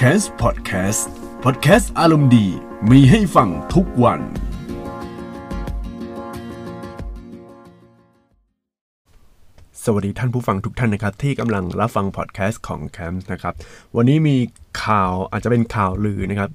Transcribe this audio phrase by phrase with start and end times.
[0.00, 1.02] c a s Podcast
[1.44, 2.46] Podcast อารมณ์ดี
[2.90, 4.20] มีให้ฟังทุกวัน
[9.84, 13.54] สวัสดีท่านผู้ฟังทุกท่านนะครับ ที่กำลังรับฟังพอดแคสต์ของ c a m p นะครับ
[13.96, 14.36] วันนี้มี
[14.84, 16.50] ข่าวอาจจะเป็นข่าวลือนะครับ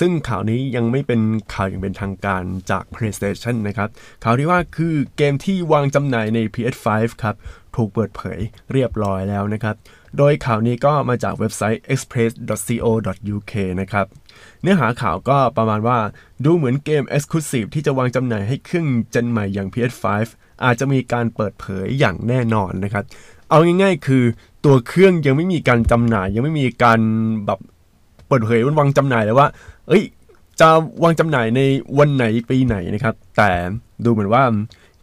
[0.00, 1.20] ซึ่งข่าวนี้ยังไม่เป็น
[1.54, 3.88] ข่าวอย่างเป็นทางการจาก PlayStation นะครับ
[4.24, 6.86] ข่าวที่ว่าคือเกมที่วางจำหน่ายใน PS5
[7.22, 7.34] ครับ
[7.76, 8.38] ถูกเปิดเผย
[8.72, 9.74] เรียบร้อยแล้วนะครับ
[10.18, 14.06] โดยข่าวนี้ก็มาจากเว็บไซต์ express.co.uk นะครับ
[14.62, 15.98] เนื้อหาข่าวก็ประมาณว่า
[16.44, 20.06] ดูเหมือนเกม Exclusive ที่จะวางจำหน่ายให้เครื่องเจนใหม่อย่าง PS5
[20.64, 23.04] อาจจะมีการเปิดเผยอย่างแน่นอนนะครับ
[23.50, 24.24] เอาง่ายๆ คือ
[24.64, 27.00] ตัวเครื่องยังไม่มีการจำหน่าย ยังไม่มีการ
[27.46, 27.60] แบบ
[28.28, 29.48] เปิดเผยวันวางจำหน่ายเลยว่า
[29.88, 30.02] เอ้ย
[30.60, 30.68] จะ
[31.02, 31.60] วางจำหน่ายใน
[31.98, 33.50] วันไหนปีไหนนะครับ แต่
[34.04, 34.44] ดูเหมือนว่า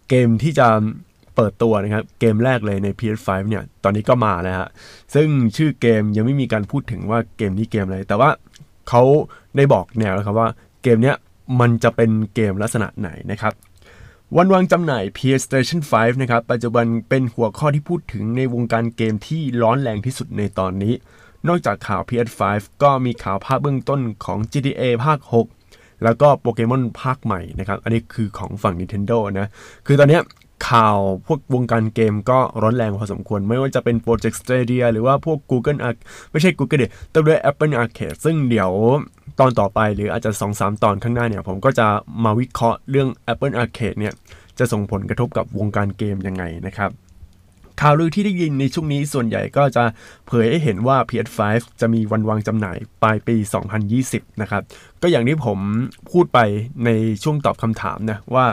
[0.10, 0.68] เกมที่จะ
[1.36, 4.70] เปิดตัวนะครับเกมแรกเลยใน PS5 เนี่ยตอนนี้ก็มาแล้วฮะ
[5.16, 8.30] ซึ่งชื่อเกมยังไม่มีการพูดถึงว่าเกมนี้เกมอะไร แต่ว่า
[8.90, 9.02] เขา
[9.56, 10.50] ได้บอกแนวแล้วครับว่า
[10.84, 11.16] เกมเนี้ย
[11.60, 13.54] มันจะเป็นเกมลักษณะไหนนะครับ
[14.38, 20.94] วันวางจำหน่าย PlayStation 5 นะครับ ปัจจุบันเป็นหัวข้อที่พูดถึงในวงการเกมที่ร้อนแรงที่สุดในตอนนี้
[21.48, 22.42] นอกจากข่าว PS5
[22.84, 25.20] ก็มีข่าวภาพเบื้องต้นของ GTA ภาค
[25.62, 29.48] 6 แล้วก็โปเกมอนภาคใหม่นะครับ อันนี้คือของฝั่ง Nintendo นะ
[29.86, 30.22] คือตอนเนี้ย
[30.70, 35.98] ข่าวพวกวงการเกมก็ร้อนแรงพอสมควร ไม่ว่าจะเป็น Project Stadia หรือว่าพวก Google Arc
[36.32, 38.72] ไม่ใช่ Google เดียแต่ด้วย Apple Arcade ซึ่งเดี๋ยว
[39.40, 41.88] ตอนต่อไปหรืออาจจะ 2-3 ตอนข้างหน้าเนี่ย ผมก็จะ
[42.24, 44.14] มาวิเคราะห์เรื่อง Apple Arcade เนี่ย
[44.60, 46.92] จะส่งผลกระทบกับวงการเกมยังไงนะครับ
[47.82, 49.84] ข่าวลือที่ได้ยินในช่วงนี้ส่วนใหญ่ก็จะ
[50.28, 51.40] เผยให้เห็นว่า PS5
[51.82, 53.36] จะมีวันวางจำหน่ายปลายปี
[53.90, 54.62] 2020 นะครับ
[55.02, 55.60] ก็อย่างที่ผม
[56.12, 56.40] พูดไป
[56.86, 56.90] ใน
[57.24, 58.46] ช่วงตอบคำถามนะว่า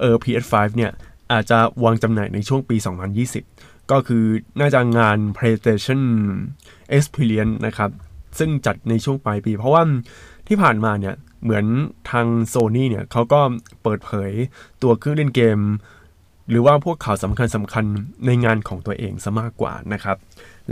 [0.00, 0.92] เออ PS5 เนี่ย
[1.32, 2.76] อาจจะวางจำหน่ายในช่วงปี
[3.34, 4.24] 2020 ก็คือ
[4.60, 6.02] น่าจะงาน PlayStation
[6.96, 7.90] Experience นะครับ
[8.38, 9.82] ซึ่งจัดในช่วงปลายปี เพราะว่า
[10.48, 11.64] ที่ผ่านมาเนี่ย เหมือน
[12.10, 13.40] ทางโซ n y เนี่ยเขาก็
[13.82, 14.30] เปิดเผย
[14.82, 15.58] ตัวเครื่องเล่นเกม
[16.50, 17.84] หรือว่าพวกข่าวสำคัญสำคัญ
[18.26, 20.16] ในงานของตัวเองซะมากกว่านะครับ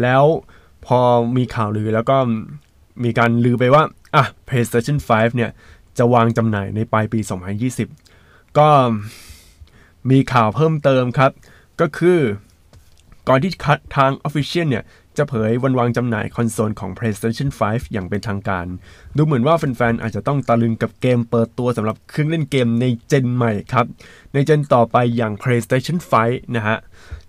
[0.02, 0.25] แล้ว
[0.86, 1.00] พอ
[1.36, 2.16] มีข่าวลือแล้วก็
[3.04, 3.82] มีการลือไปว่า
[4.14, 5.50] อะ PlayStation 5 เนี่ย
[5.98, 7.20] จะวางจำหน่ายในปลายปี
[7.88, 8.69] 2020 ก็
[10.11, 11.31] มีข่าวเพิ่มเติมครับ
[11.81, 12.19] ก็คือ
[13.28, 14.84] ก่อนที่คัดทาง Official เนี่ย
[15.17, 18.67] จะเผยวันวางจำหน่ายคอนโซลของ PlayStation 5 อย่างเป็นทางการ
[19.17, 23.87] ดูเหมือนว่าแฟนๆ อาจจะต้องตะลึงกับเกมเปิดตัวสำหรับเครื่องเล่นเกมในเจนใหม่ครับ
[24.33, 26.77] ในเจนต่อไปอย่าง PlayStation 5 นะฮะ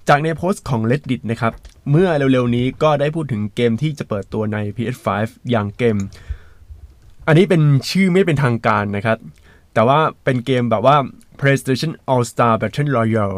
[0.09, 1.54] จากในโพสต์ของ Reddit นะครับ
[1.92, 5.08] เมื่อเร็วๆ นี้ก็ได้พูดถึงเกมที่จะเปิดตัวใน PS5
[5.52, 5.98] อย่างเกม
[7.28, 9.18] อันนี้เป็นชื่อไม่เป็นทางการนะครับ
[9.78, 10.98] แต่ว่าเป็นเกมแบบว่า
[11.40, 13.38] PlayStation All Star Battle Royale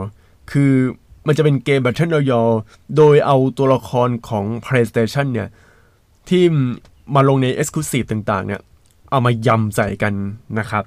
[0.52, 0.74] คือ
[1.28, 2.54] มันจะเป็นเกม Battle Royale
[2.98, 5.50] โดยเอาตัวละครของ PlayStation เนี่ย
[6.30, 6.44] ที่
[7.16, 8.62] มาลงใน Exclusive ต่างๆ เนี่ย
[9.10, 10.14] เอามายำใส่กัน
[10.60, 10.84] นะครับ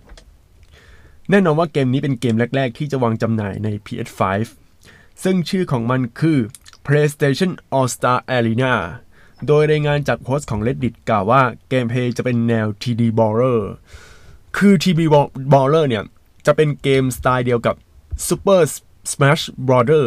[1.31, 4.21] แน่นอนว่าเกมนี้เป็นเกมแรก ๆ ที่จะวางจำหน่ายใน PS5
[5.23, 6.39] ซึ่งชื่อของมันคือ
[6.87, 8.75] PlayStation All Star Arena
[9.47, 13.61] โดยรายงานจากโพสต์ของ Reddit กล่าวว่าเกมเพย์จะเป็นแนว TD Baller
[14.57, 15.01] คือ TD
[15.53, 16.05] Baller เนี่ย
[16.47, 17.75] จะเป็นเกมสไตล์เดียวกับ
[18.29, 18.61] Super
[19.13, 20.05] Smash Brother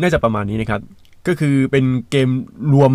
[0.00, 0.80] น่าจะประมาณนี้นะครับ
[1.26, 2.28] ก็คือเป็นเกม
[2.74, 2.92] รวม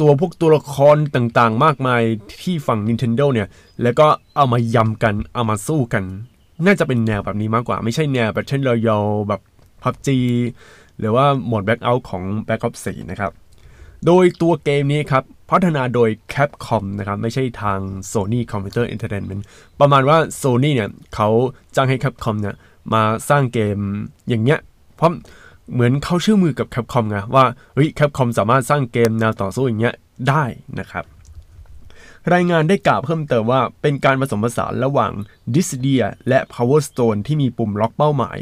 [0.00, 2.02] ตัวพวกตัวละครต่างๆ มากมาย
[2.42, 3.48] ที่ฝั่ง Nintendo เนี่ย
[3.82, 4.06] แล้วก็
[4.36, 6.04] เอามายำกัน เอามาสู้กัน
[6.66, 9.40] น่าจะเป็นแนวแบบนี้มากกว่า ไม่ใช่แนว Battle Royale แบบ
[9.82, 10.08] PUBG
[10.98, 13.32] หรือว่าโหมด Blackout ของ Black Ops 4 นะครับ
[14.06, 17.78] โดยตัวเกมนี้ครับ พัฒนาโดย Capcom นะครับ ไม่ใช่ทาง
[18.12, 19.42] Sony Computer Entertainment
[19.80, 21.28] ประมาณว่า Sony เนี่ยเขา
[21.76, 22.56] จ้างให้ Capcom เนี่ย
[22.92, 23.78] มาสร้างเกม
[24.28, 24.60] อย่างเงี้ย
[24.96, 25.10] เพราะ
[25.72, 27.44] เหมือนเขาเชื่อมือกับ Capcom ไงว่า
[27.74, 29.94] เฮ้ย Capcom สามารถสร้างเกมแนวต่อสู้อย่างเงี้ย
[30.28, 30.44] ได้
[30.80, 31.04] นะครับ
[32.34, 35.12] รายงานได้กล่าวเพิ่มเติมว่าเป็นการผสมผสานระหว่าง
[35.54, 38.38] d i s d i a และ Power Stone ที่มีปุ่มล็อกเป้าหมาย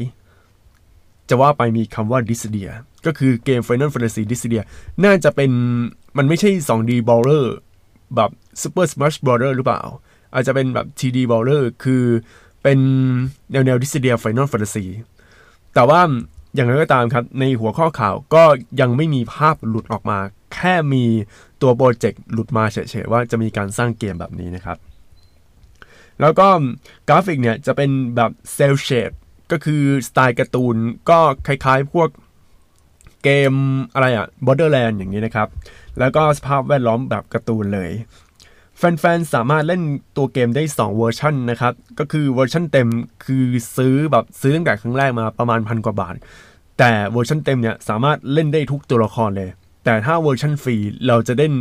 [1.28, 2.70] จะว่าไปมีคำว่า d i s d i a
[3.06, 4.62] ก็คือเกม Final Fantasy d i s d i a
[5.04, 5.50] น่าจะเป็น
[6.16, 7.46] มันไม่ใช่ 2D Brawler
[8.16, 8.30] แบบ
[8.62, 9.82] Super Smash Brawler หรือเปล่า
[10.34, 12.04] อาจจะเป็นแบบ 3D Brawler คือ
[12.62, 12.78] เป็น
[13.52, 14.86] แนวแนว d i s d i a Final Fantasy
[15.74, 16.00] แต่ว่า
[16.54, 18.44] อย่างไรก็ตามครับ ในหัวข้อข่าวก็
[18.80, 20.18] ยังไม่มีภาพหลุดออกมา
[20.54, 21.04] แค่มี
[21.62, 24.78] ตัวโปรเจกต์หลุดมาเฉยๆว่าจะมีการสร้างเกมแบบนี้นะครับ
[26.20, 26.48] แล้วก็
[27.08, 29.10] กราฟิกเนี่ยจะเป็นแบบ cel shade
[29.52, 30.76] ก็คือสไตล์การ์ตูน
[31.10, 32.08] ก็คล้ายๆพวก
[33.24, 33.52] เกม
[33.94, 35.48] อะไรอะ Borderland อย่างนี้นะครับ
[35.98, 37.90] แล้วก็สภาพแวดล้อมแบบการ์ตูนเลย
[38.78, 39.82] แฟนๆ สามารถเล่น
[40.16, 42.88] ตัวเกมได้ 2 เวอร์ชันนะครับ ก็คือเวอร์ชันเต็ม
[43.24, 43.44] คือ
[43.76, 46.14] ซื้อแบบซื้อตั้งแต่ครั้งแรกมาประมาณพันกว่าบาท
[46.78, 49.50] แต่เวอร์ชันเต็มเนี่ยสามารถเล่นได้ทุกตัวละครเลย
[49.84, 51.52] แต่ถ้าเวอร์ชันฟรีเราจะเล่น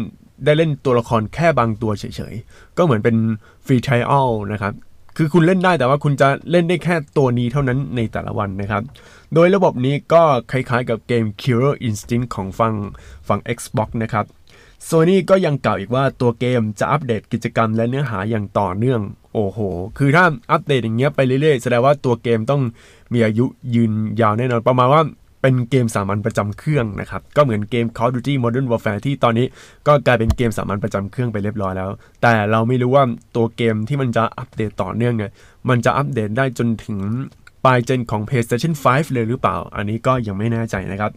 [0.45, 3.15] ได้เล่นตัวละครแค่บางตัวเฉยๆ ก็เหมือนเป็น
[3.65, 4.73] free trial นะครับ
[5.17, 8.83] คือคุณเล่นได้แต่ว่าคุณจะเล่นได้แค่ตัวนี้เท่านั้นในแต่ละวันนะครับ
[9.33, 12.73] โดยระบบนี้ก็คล้ายๆกับเกม Killer Instinct ของฝั่ง
[13.27, 14.25] ฝั่ง Xbox นะครับ
[14.89, 19.01] Sony ก็ยังกล่าวอีกว่าตัวเกมจะอัปเดตกิจกรรมและเนื้อหาอย่างต่อเนื่อง
[19.33, 19.59] โอ้โห
[19.97, 22.61] คือถ้าอัปเดตอย่างเงี้ยไปเรื่อยๆ แสดงว่าตัวเกมต้อง
[23.13, 23.91] มีอายุยืน
[24.21, 25.01] ยาวแน่นอน ประมาณว่า
[25.41, 29.45] เป็นเกมสามัญประจำเครื่องนะครับ ก็เหมือนเกม Call of Duty Modern Warfare ที่ตอนนี้
[29.87, 31.89] ก็กลายเป็นเกมสามัญประจำเครื่องไปเรียบร้อยแล้ว
[32.21, 33.03] แต่เราไม่รู้ว่า
[33.35, 35.31] ตัวเกมที่มันจะอัปเดตต่อเนื่องเนี่ย
[35.69, 36.99] มันจะอัปเดตได้จนถึง
[37.65, 41.11] ปลายเจนของ PlayStation 5 เลยหรือเปล่า อันนี้ก็ยังไม่แน่ใจนะครับ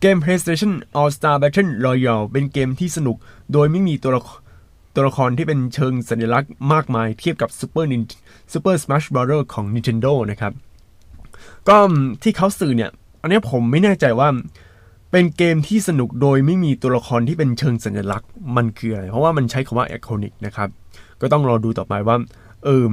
[0.00, 3.16] เกม PlayStation All Star Battle Royale เป็นเกมที่สนุก
[3.52, 4.38] โดยไม่มีตัวละคร
[4.94, 8.02] ตัวละครที่เป็นเชิงสัญลักษณ์มากมายเทียบกับ Super Nin
[8.52, 9.44] Super Smash Bros.
[9.54, 10.52] ของ Nintendo นะครับ
[11.68, 11.78] ก็
[12.22, 12.90] ที่เขาสื่อเนี่ย
[13.22, 14.28] อันนี้ผมไม่แน่ใจว่า
[15.12, 20.68] เป็นเกมที่สนุกโดยไม่มีตัวละครที่เป็นเชิงสัญลักษณ์มันคืออะไร เพราะว่ามันใช้คำว่า iconic นะครับ
[21.20, 22.16] ก็ต้องรอดูต่อไปว่า
[22.64, 22.84] เออ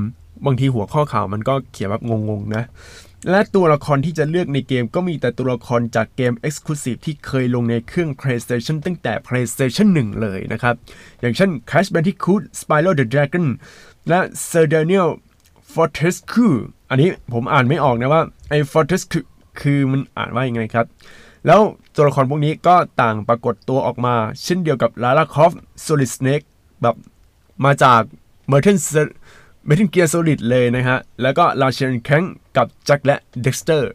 [0.45, 2.63] บางทีหัวข้อข่าวมันก็เขียนแบบงงๆนะ
[3.30, 10.75] และตัวละครที่จะเลือกในเกมก็มีแต่ตัวละครจากเกม Exclusive ที่เคยลงในเครื่อง PlayStation ตั้งแต่ PlayStation 1 เลยนะครับ
[11.22, 13.45] อย่างเช่น Crash Bandicoot Spyro the Dragon
[14.10, 14.19] และ
[14.50, 15.10] Sir Daniel
[15.74, 16.56] Fortescue
[16.89, 19.25] อันนี้ผมอ่านไม่ออกนะว่าไอ้ Fortescue
[19.62, 20.86] คือมันอ่านว่ายังไงครับ
[21.48, 21.62] แล้ว
[21.96, 26.46] ตัวละครพวกนี้ก็ต่างปรากฏตัวออกมา เช่นเดียวกับ Lara Croft Solid Snake
[26.81, 26.96] แบบ
[27.66, 28.02] มาจาก
[28.52, 28.78] Merton
[29.66, 32.24] เมทัลเกียร์โซลิดเลยนะฮะ แล้วก็ลาเชนแคง
[32.57, 33.92] กับแจ็คและเด็กสเตอร์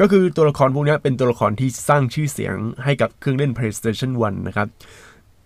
[0.00, 4.68] ก็คือตัวละครพวกนี้เป็นตัวละครที่สร้างชื่อเสียงให้กับเครื่องเล่น PlayStation 1 นะครับ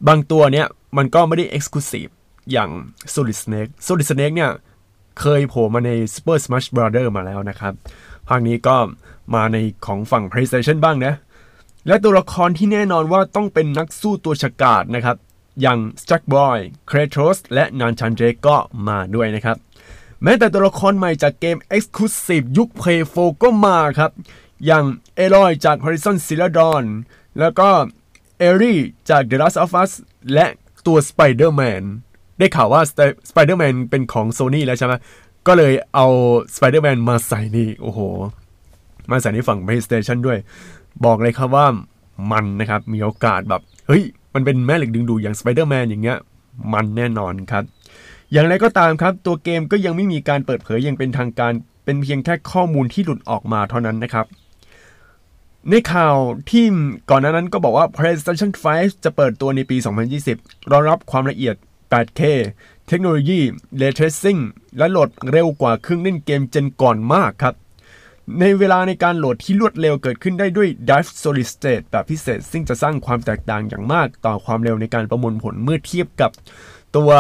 [0.09, 0.67] บางตัวเนี้ย
[0.97, 2.11] มันก็ไม่ได้ Exclusive
[2.53, 2.71] อย่าง
[3.15, 4.51] Solid Snake Solid Snake เนี่ย
[5.21, 7.09] เคยโผล่มาใน Super Smash Bros.
[7.17, 7.73] มาแล้วนะครับ
[8.29, 8.77] ภาคนี้ก็
[9.35, 11.15] มาในของฝั่ง PlayStation บ้างนะ
[11.87, 15.17] และตัวละครที่แน่นอนว่าต้องเป็นนักสู้ตัวฉกาจนะครับ
[15.61, 18.57] อย่างสแต็กบอยเครโทสและนานชันเจก็
[18.89, 19.57] มาด้วยนะครับ
[20.23, 24.11] แม้แต่ตัวละครใหม่จากเกม Exclusive ยุค Play 4ก็มาครับ
[24.67, 24.85] อย่าง
[25.17, 26.85] เอลอยจาก Horizon Zero Dawn
[27.39, 27.69] แล้วก็
[28.39, 28.79] เอรี่
[29.11, 29.93] จาก The Last of Us
[30.35, 30.47] และ
[30.87, 31.83] ตัว Spider-Man
[32.39, 32.83] ได้ข่าวว่า
[33.31, 34.95] Spider-Man เป็นของ Sony แล้วใช่ไหม
[35.49, 36.07] ก็เลยเอา
[36.57, 38.01] Spider-Man มาใส่นี่โอ้โห
[39.11, 40.39] มาใส่ในฝั่ง PlayStation ด้วย
[41.05, 41.67] บอกเลยครับว่า
[42.33, 44.03] มันนะครับ มีโอกาสแบบ เฮ้ย
[44.35, 46.19] มันเป็นแม่เหล็กดึงดูดอย่าง Spider-Man อย่างเงี้ย
[46.73, 47.65] มันแน่นอนครับ
[48.33, 51.53] อย่างไรก็ตามครับ ตัวเกมก็ยังไม่มีการเปิดเผยอย่างเป็นทางการ
[51.85, 54.27] เป็นเพียงแค่ข้อมูลที่หลุดออกมาเท่านั้นนะครับ
[55.71, 56.17] ในข่าว
[56.51, 56.65] ที่
[57.11, 59.77] ก่อนหน้านั้นก็บอกว่า PlayStation 5 จะเปิดตัวในปี
[60.25, 61.55] 2020 รองรับความละเอียด
[61.93, 62.21] 8K
[62.89, 63.41] เทคโนโลยี
[63.81, 64.41] Ray Tracing
[64.79, 67.55] และโหลดเร็วกว่าเครื่องเล่นเกมเจนก่อนมากครับ
[68.41, 76.31] ในเวลาในการโหลดที่รวดเร็วเกิดขึ้นได้ด้วย Drive Solid State แบบพิเศษ ซึ่งจะสร้างความแตกต่างอย่างมากต่อความเร็วในการประมวลผลเมื่อเทียบกับ
[76.97, 77.11] ตัว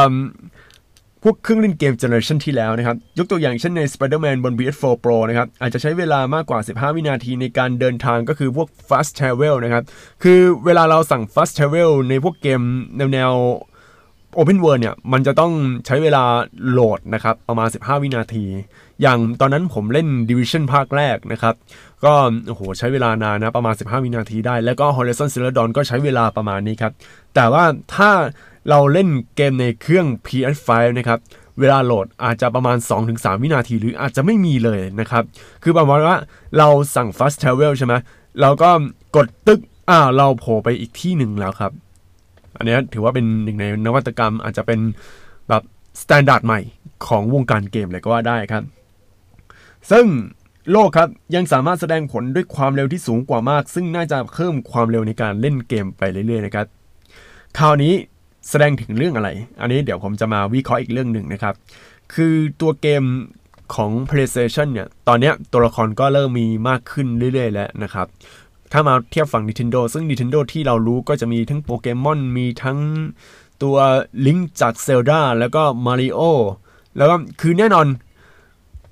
[1.23, 9.85] พวกเครื่องเล่นเกมเจเนอเรชันที่แล้วนะครับ ยกตัวอย่างเช่นใน Spider-Man บน PS4 Pro นะครับ อาจจะใช้เวลามากกว่า 15 วินาทีในการเดินทางก็คือพวก Fast Travel นะครับ
[10.23, 12.61] คือเวลาเราสั่ง Fast Travel ในพวกเกม
[13.15, 13.33] แนว
[14.39, 15.53] Open World เนี่ยมันจะต้อง
[15.87, 16.25] ใช้เวลา
[16.71, 18.45] โหลดนะครับประมาณ 15 วินาที
[19.03, 21.55] อย่างตอนนั้นผมเล่น Division ภาคแรกนะครับ
[22.05, 22.13] ก็
[22.49, 26.93] โอ้โหใช้เวลานานนะประมาณ 15 วินาทีได้ แล้วก็ Horizon Zero Dawn ก็ใช้เวลาประมาณนี้ครับ
[27.35, 27.65] แต่ว่า
[27.95, 28.11] ถ้า
[28.71, 30.69] เราเล่นเกมในเครื่อง PS5
[30.99, 31.19] นะครับ
[31.61, 32.77] เวลาโหลดอาจจะประมาณ
[33.11, 35.25] 2-3 วินาที หรืออาจจะไม่มีเลยนะครับ
[35.63, 36.17] คือประมาณว่า
[36.59, 37.95] เราสั่ง Fast Travel ใช่ไหม
[38.41, 38.71] เราก็
[39.17, 39.61] กดตึก
[39.91, 41.73] อ้าวเราโผล่ไปอีกที่หนึ่งแล้วครับ
[42.59, 44.81] อันนี้ถือว่าเป็นหนึ่งในนวัตกรรมอาจจะเป็น
[45.49, 45.63] แบบ
[46.03, 46.61] standard ใหม่
[47.07, 48.63] ของวงการเกมเลยก็ว่าได้ครับ
[49.91, 50.07] ซึ่ง
[50.73, 56.67] โลกครับยังสามารถแสดงผลด้วยความเร็วที่สูงกว่ามาก ซึ่งน่าจะเพิ่มความเร็วในการเล่นเกมไปเรื่อยๆนะครับ
[57.59, 57.93] คราวนี้
[58.49, 59.29] แสดงถึงเรื่องอะไร
[59.61, 61.55] อันนี้เดี๋ยวผมจะมาวิเคราะห์อีกเรื่องหนึ่งนะครับ
[62.15, 63.03] คือตัวเกม
[63.75, 68.07] ของ PlayStation เนี่ย ตอนนี้ตัวละครก็เริ่มมีมากขึ้นเรื่อยๆแล้วนะครับ
[68.73, 72.79] ถ้ามาเทียบฝั่ง Nintendo ซึ่ง Nintendo ที่เรารู้ก็จะมีทั้งโปเกมอนมีทั้ง
[73.63, 73.77] ตัว
[74.27, 76.21] ลิงจากเซลดาแล้วก็มาริโอ
[76.97, 77.87] แล้วก็คือแน่นอน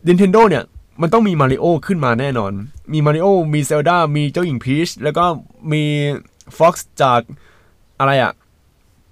[0.09, 0.65] Nintendo เนี่ย
[1.01, 2.53] มันต้องมีมาริโอขึ้นมาแน่นอน
[2.93, 5.25] มีมาริโอมีเซลดามีเจ้าหญิงพีชแล้วก็
[5.73, 5.83] มี
[6.59, 7.21] ฟ็อกซ์จาก
[7.99, 8.33] อะไรอะ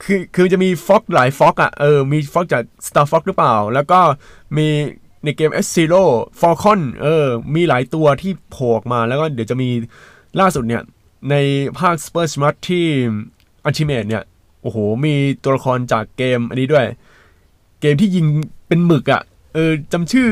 [0.03, 4.01] คือคือจะมีฟ็อกหลายฟ็อกอะ เออ มีฟ็อกจาก Star Fox หรือเปล่า แล้วก็
[4.57, 4.67] มี
[5.25, 6.03] ในเกม S Zero
[6.41, 9.69] Falcon เออ มีหลายตัวที่โผล่มาแล้วก็เดี๋ยวจะมี
[10.41, 10.83] ล่าสุดเนี่ย
[11.31, 11.35] ใน
[11.79, 12.87] ภาค Super Smash ที่
[13.67, 14.23] Ultimate เนี่ย
[14.63, 16.87] โอ้โห มีตัวละครจากเกมอันนี้ด้วย
[17.81, 18.27] เกมที่ยิง
[18.69, 19.23] เป็นหมึกอะ
[19.55, 20.29] เออจำชื่อ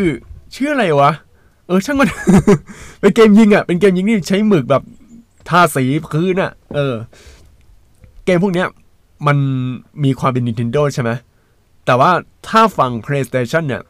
[0.55, 1.13] ชื่ออะไรวะ
[1.67, 2.09] เออ ช่างมัน
[3.01, 4.83] เป็นเกมยิงอะ เป็นเกมยิงที่ใช้หมึกแบบ
[5.49, 6.95] ทาสีพื้นอะ เออ
[8.25, 8.69] เกมพวกเนี้ย
[9.27, 9.37] มัน
[10.05, 11.11] มีความเป็น Nintendo ใช่ไหม
[11.87, 12.11] แต่ว่า
[12.49, 13.83] ถ้าฝั่ง PlayStation เนี่ย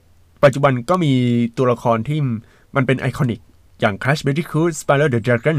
[0.42, 1.12] ปัจจุบันก็มี
[1.56, 2.18] ตัวละครที่
[2.76, 3.40] มันเป็นไอคอนิก
[3.82, 5.58] อย่าง Crash Bandicoot Spyro the Dragon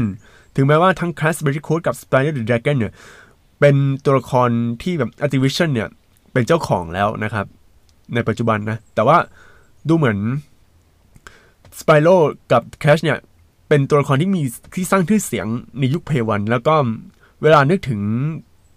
[0.56, 2.92] ถึงแม้ว่าทั้ง Crash Bandicoot กับ Spyro the Dragon เนี่ย
[3.60, 4.48] เป็นตัวละคร
[4.82, 5.88] ที่แบบ Activision เนี่ย
[6.32, 7.46] เป็นเจ้าของแล้วนะครับ
[8.14, 9.16] ในปัจจุบันนะ แต่ว่า
[9.88, 10.18] ดูเหมือน
[11.78, 12.16] Spyro
[12.52, 13.18] กับ Crash เนี่ย
[13.68, 14.42] เป็นตัวละครที่มี
[14.74, 15.46] ที่สร้างชื่อเสียง
[15.78, 16.74] ในยุคเพย์วันแล้วก็
[17.42, 18.00] เวลานึกถึง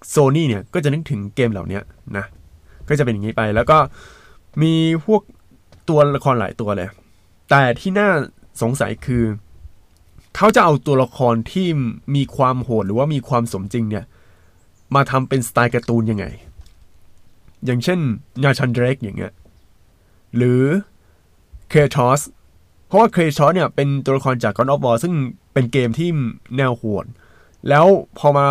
[0.09, 1.79] โซนี่เนี่ยก็จะนึกถึงเกมเหล่านี้
[2.17, 2.25] นะ
[2.89, 3.77] ก็จะเป็นอย่างนี้ไปแล้วก็
[4.61, 4.73] มี
[5.05, 5.21] พวก
[5.89, 6.89] ตัวละครหลายตัวเลย
[7.49, 8.09] แต่ที่น่า
[8.61, 9.23] สงสัยคือ
[10.35, 11.67] เขาจะเอาตัวละครที่
[12.15, 14.05] มีความโหดหรือว่ามีความสมจริงเนี่ย
[14.95, 16.25] มาทำเป็นสไตล์การ์ตูนยังไง
[17.65, 17.99] อย่างเช่น
[18.43, 19.33] Nathan Drake อย่างเงี้ย
[20.35, 20.61] หรือ
[21.69, 22.21] Kratos
[22.87, 25.13] เพราะว่า Kratos เนี่ยเป็นตัวละครจาก God of War ซึ่ง
[25.53, 26.09] เป็นเกมที่
[26.57, 27.05] แนวโหด
[27.69, 27.85] แล้ว
[28.19, 28.47] พอมา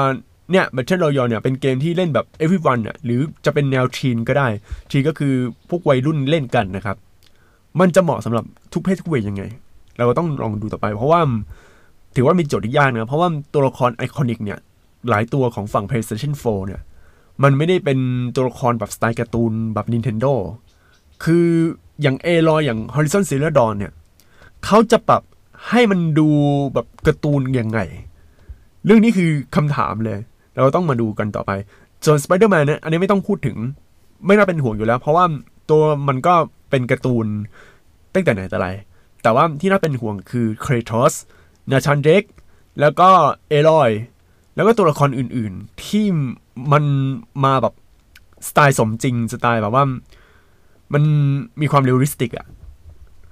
[0.52, 4.48] เนี่ย Battle Royale เนี่ยเป็นเกมที่เล่นแบบ everyone อะหรือจะเป็นแนว teen ก็ได้
[4.90, 5.34] teen ก็คือ
[5.68, 6.96] พวกวัยรุ่นเล่นกันนะครับ
[7.80, 9.42] มันจะเหมาะสำหรับทุกเพศทุกวัยยังไง
[9.96, 11.20] เราก็ต้องลองดูต่อไป เพราะว่า
[12.16, 14.58] ถือว่ามีโจทย์ที่ยากนะเพราะว่าตัวละคร iconic เนี่ย
[15.08, 16.80] หลายตัวของฝั่ง PlayStation 4 เนี่ย
[17.42, 17.98] มันไม่ได้เป็น
[18.34, 20.32] ตัวละครแบบสไตล์การ์ตูนแบบ Nintendo
[21.24, 21.46] คือ
[22.02, 23.92] อย่าง Aloy อย่าง Horizon Zero Dawn เนี่ย
[24.64, 25.22] เขาจะปรับ
[25.68, 26.28] ให้มันดู
[26.74, 27.78] แบบการ์ตูนยังไง
[28.84, 30.18] เรื่องนี้คือคำถามเลย
[30.54, 31.50] เราต้องมาดูกันต่อไป
[32.04, 33.56] ส่วน Spider-Man เนี่ยอันนี้ไม่ต้องพูดถึง
[34.26, 35.24] ไม่น่าเป็นห่วงอยู่แล้ว เพราะว่า
[35.70, 36.34] ตัวมันก็
[36.70, 37.26] เป็นการ์ตูน
[38.14, 38.68] ตั้งแต่ไหนแต่ไร
[39.26, 41.14] แต่ว่าที่น่าเป็นห่วงคือเครทอส
[41.70, 42.22] นาชันเด็ก
[42.80, 43.08] แล้วก็
[43.48, 43.90] เอลอย
[44.54, 46.06] แล้วก็ตัวละครอื่นๆ ที่
[46.72, 46.84] มัน
[47.44, 47.74] มาแบบ
[48.48, 49.84] สไตล์สมจริง สไตล์แบบว่า
[50.92, 51.02] มัน
[51.60, 52.46] มีความ realistic อะ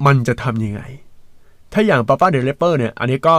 [0.07, 0.81] มันจะทำยังไง
[1.73, 3.37] ถ้าอย่าง PaRappa the Rapper เนี่ย อันนี้ก็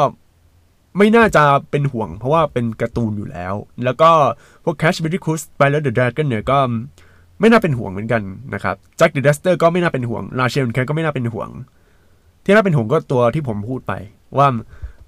[0.98, 4.10] ไม่น่าจะเป็นห่วง เพราะว่าเป็นการ์ตูนอยู่แล้ว แล้วก็
[4.64, 6.58] พวก Cash b a n d i c o o t Spyro the Dragon เนี่ยก็
[7.40, 8.22] ไม่น่าเป็นห่วงเหมือนกัน
[8.54, 11.50] นะครับ Jak and Daxter ก็ไม่น่าเป็นห่วง Ratchet & Clank ก็ไม่น่าเป็นห่วง
[12.46, 13.94] ที่น่าเป็นห่วงก็ตัวที่ผมพูดไป
[14.38, 14.48] ว่า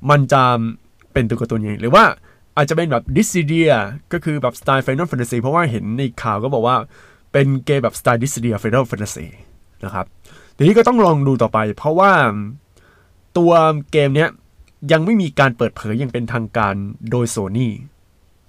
[0.10, 0.44] มันจะ
[1.14, 2.04] เป็นตัวการ์ตูนยังหรือว่า
[2.58, 3.70] อาจจะเป็นแบบ Dissidia
[4.14, 6.76] ก็คือแบบสไตล์ Final Fantasy เพราะว่าเห็นในข่าวก็บอกว่า
[7.32, 9.28] เป็นเกมแบบสไตล์ดิสซิเดีย Final Fantasy
[9.86, 10.06] นะครับ
[10.58, 12.12] ทีนี้ก็ต้องลองดูต่อไป เพราะว่า
[13.38, 13.52] ตัว
[13.92, 14.30] เกมเนี้ย
[14.92, 16.74] ยังไม่มีการเปิดเผยอย่างเป็นทางการ
[17.10, 17.70] โดย Sony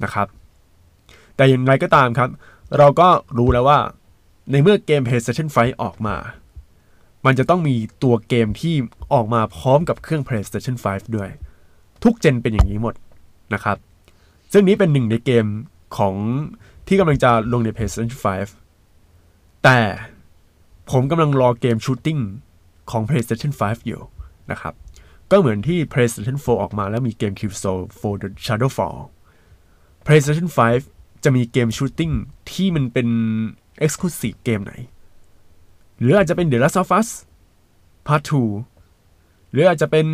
[0.04, 0.26] นะครับ
[1.37, 2.30] แต่อย่างไรก็ตามครับ
[2.78, 3.78] เราก็รู้แล้วว่า
[4.50, 6.16] ในเมื่อเกม PlayStation 5 ออกมา
[7.26, 8.75] มันจะต้องมีตัวเกมที่
[9.12, 11.30] ออกมาพร้อมกับเครื่อง PlayStation 5 ด้วย
[12.02, 12.94] ทุกเจนเป็นอย่างนี้หมด
[13.54, 13.76] นะครับ
[14.52, 15.46] ซึ่งนี้เป็นหนึ่งในเกม
[15.96, 16.14] ของ
[16.87, 18.18] ที่กำลังจะลงใน PlayStation
[18.87, 19.78] 5 แต่
[20.90, 22.18] ผมกำลังรอเกม shooting
[22.90, 24.00] ของ PlayStation 5 อยู่
[24.50, 24.75] นะครับ
[25.30, 28.99] ก็เหมือนที่ PlayStation 4 ออกมาแล้วมีเกม Killzone for the Shadow Fall
[30.06, 30.48] PlayStation
[30.87, 32.11] 5 จะมีเกม shooting
[32.50, 33.08] ที่มันเป็น
[33.84, 34.72] Exclusive เกมไหน
[36.00, 37.09] หรืออาจจะเป็น The Last of Us
[38.07, 40.07] Part 2หรืออาจจะเป็น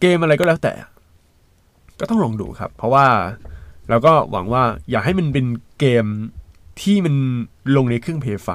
[0.00, 0.74] เกมอะไรก็แล้วแต่
[2.00, 3.06] ก็ต้องลองดูครับ เพราะว่า
[3.88, 5.46] เราก็หวังว่าอยากให้มันเป็น
[5.78, 6.06] เกม
[6.80, 7.14] ที่มัน
[7.76, 8.50] ลงในเครื่อง PS5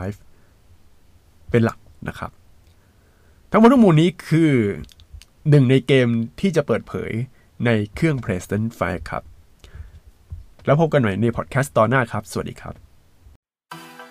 [1.52, 2.32] เป็นหลักนะครับ
[3.52, 4.52] ทั้งหมดทั้งมวลนี้คือ
[5.50, 6.08] หนึ่งในเกม
[6.40, 7.12] ที่จะเปิดเผย
[7.66, 9.24] ในเครื่อง PlayStation 5 ครับ
[10.66, 12.89] แล้วพบกันใหม่ในพอดแคสต์ตอนหน้าครับ สวัสดีครับ